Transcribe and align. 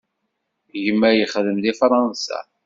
Gma 0.85 1.09
yexdem 1.11 1.57
deg 1.63 1.75
Fṛansa. 1.79 2.39